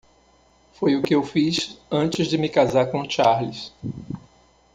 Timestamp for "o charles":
3.01-3.71